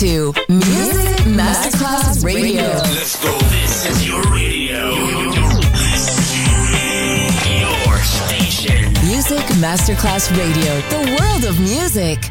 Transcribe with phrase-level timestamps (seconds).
[0.00, 2.62] To Music Masterclass Radio.
[2.64, 3.32] Let's go.
[3.48, 4.94] This is your radio.
[7.58, 8.92] Your station.
[9.06, 12.30] Music Masterclass Radio, the world of music.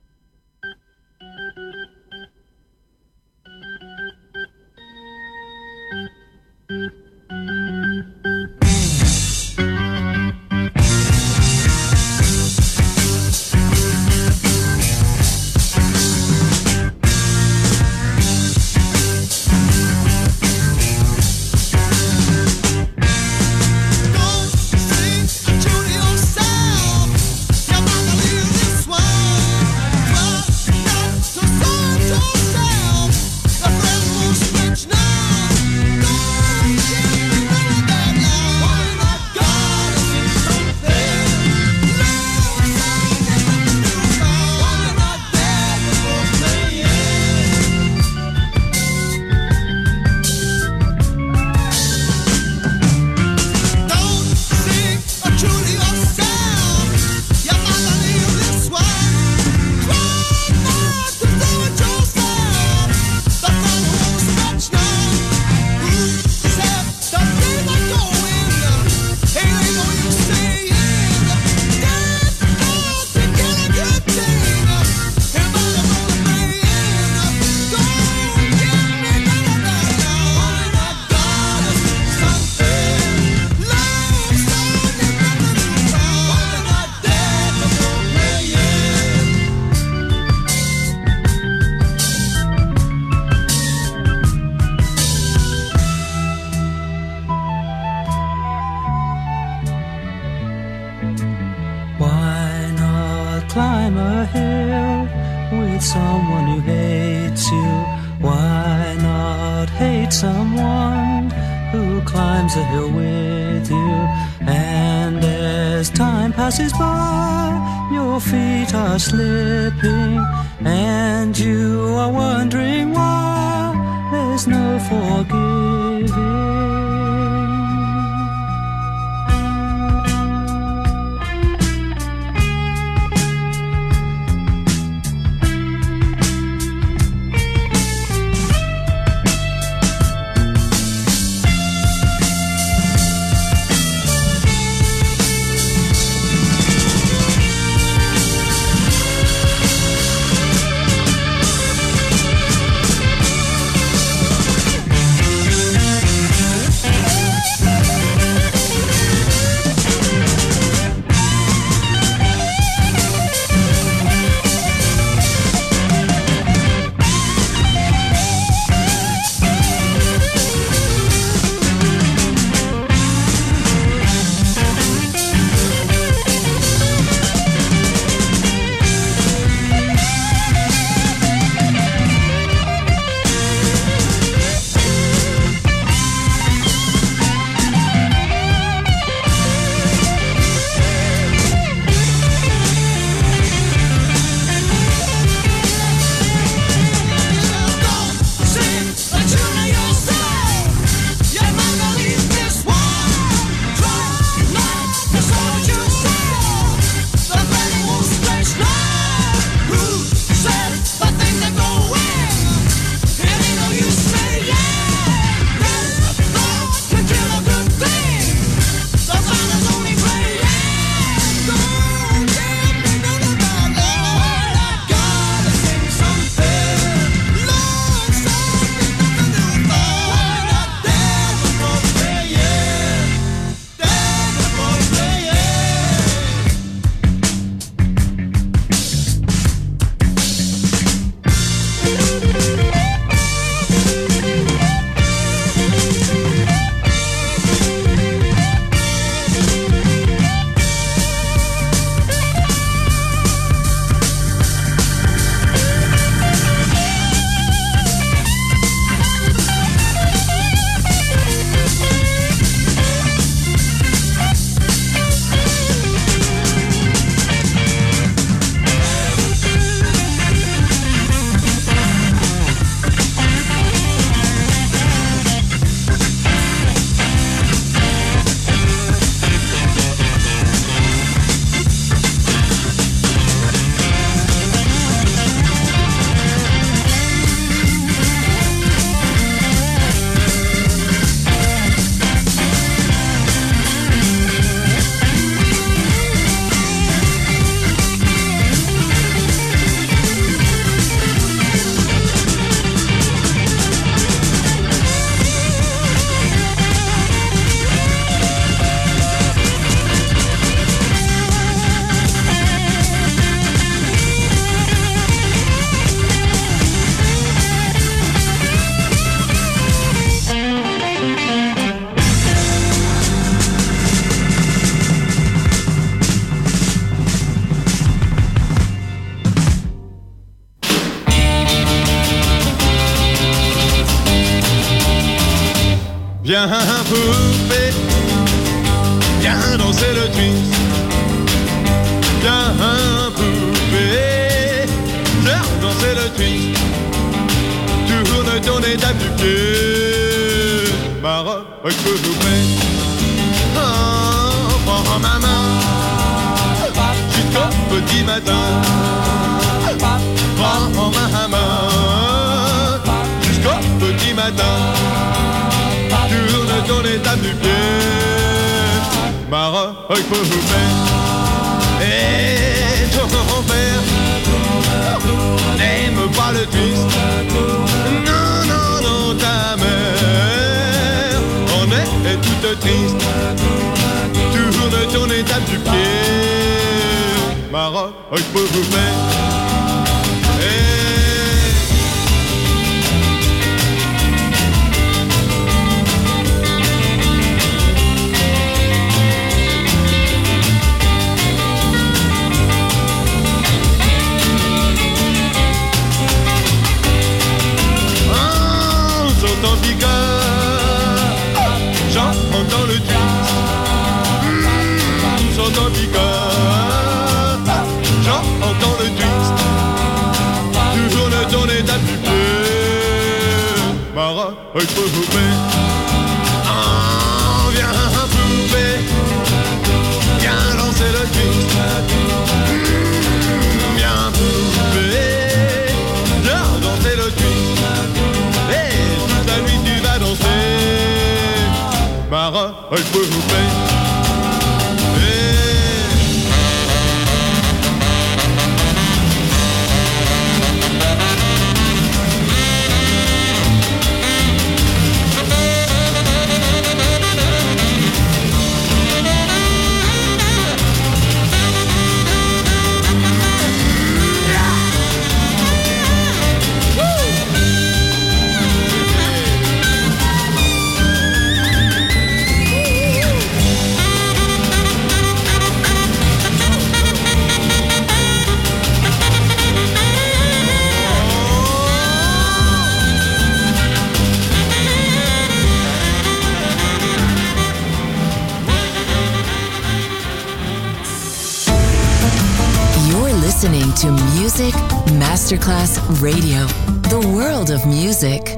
[496.01, 496.47] Radio,
[496.89, 498.35] the world of music.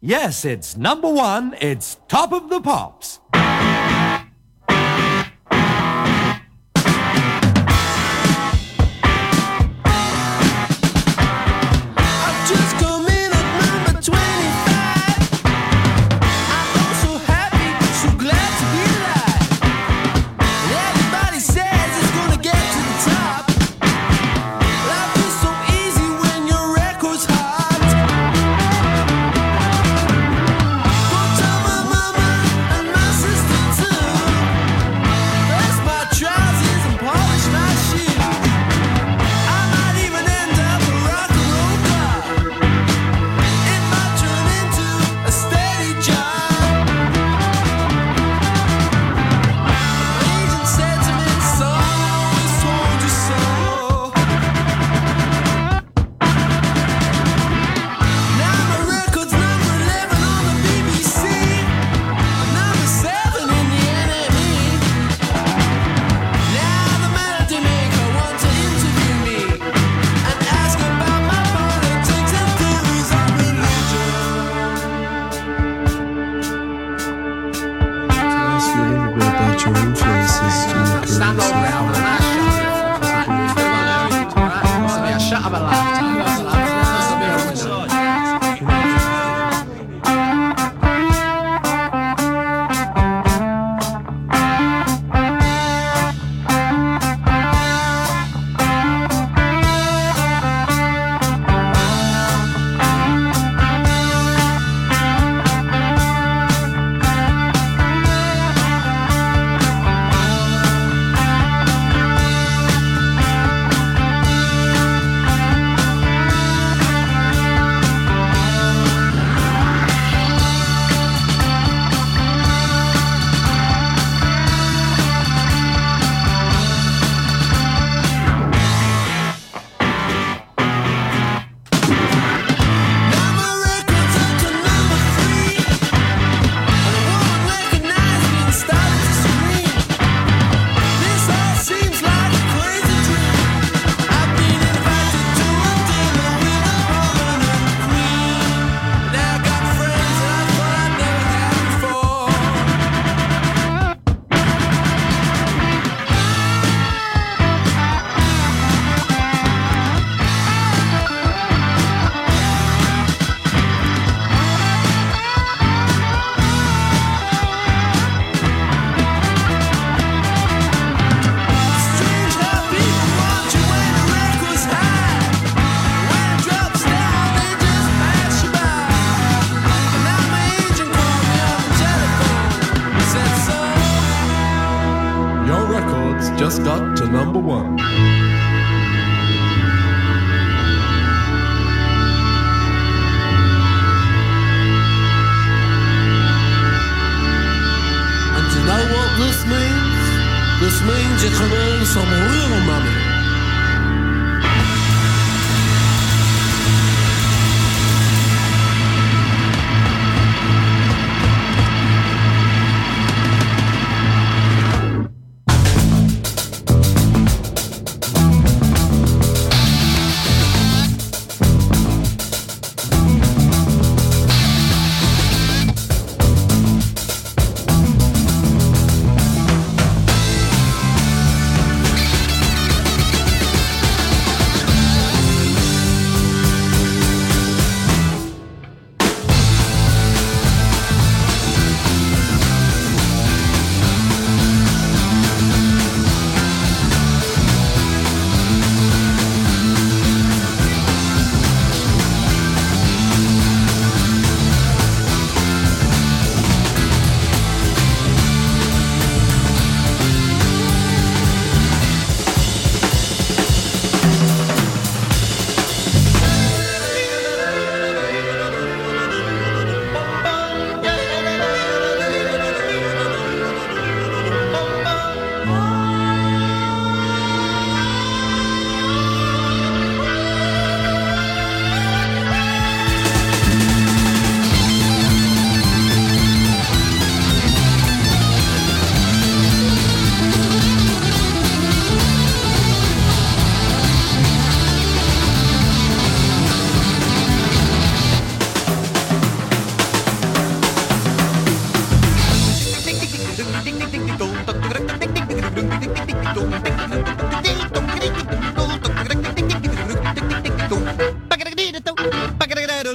[0.00, 3.20] Yes, it's number one, it's top of the pops.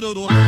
[0.00, 0.47] can't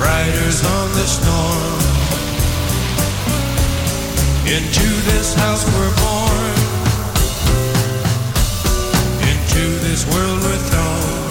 [0.00, 1.80] riders on the storm.
[4.56, 6.56] Into this house we're born,
[9.30, 11.28] into this world we're thrown,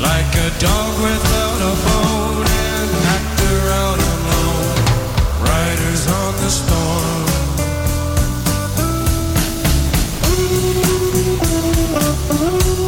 [0.00, 4.76] like a dog without a bone, and actor out on loan,
[5.50, 7.26] riders on the storm.
[12.70, 12.84] Ooh.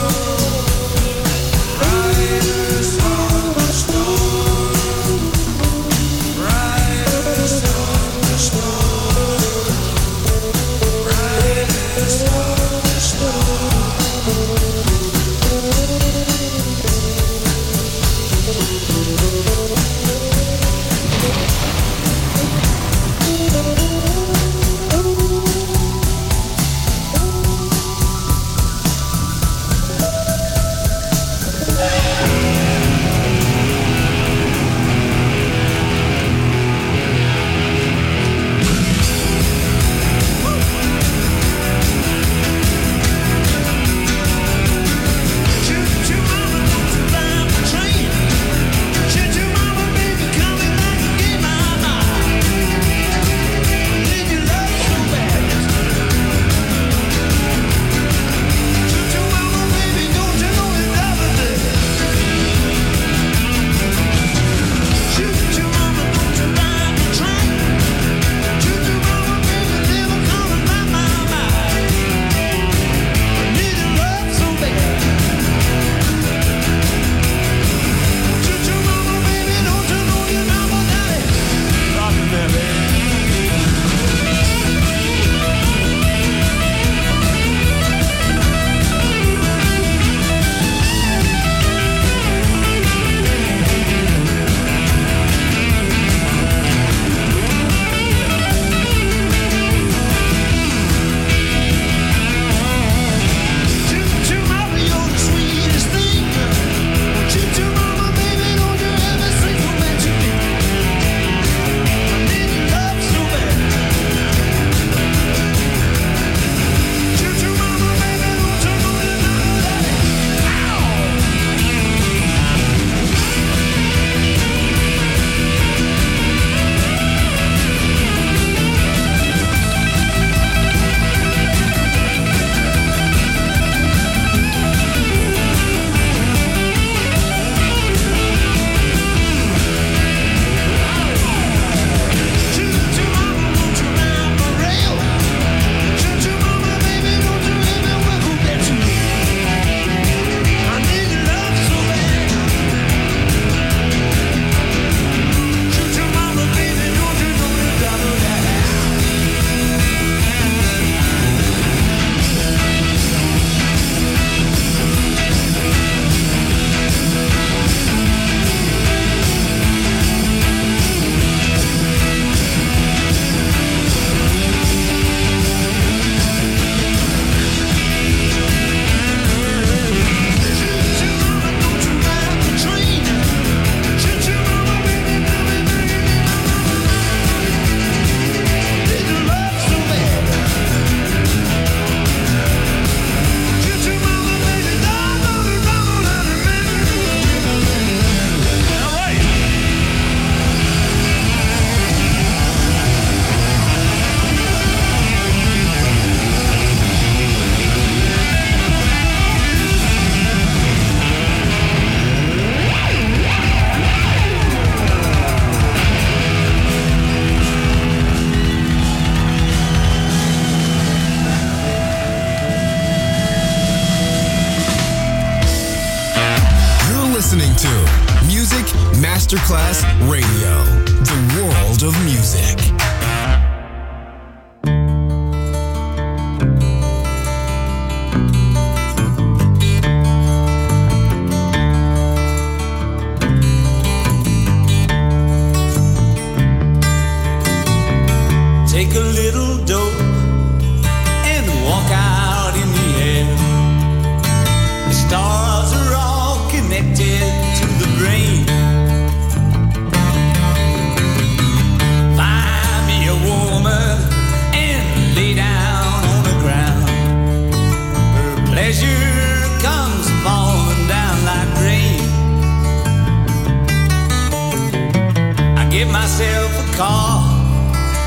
[275.91, 277.21] myself a call.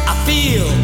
[0.06, 0.83] I feel